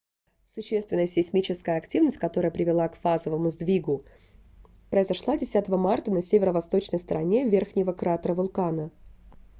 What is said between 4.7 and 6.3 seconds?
произошла 10 марта на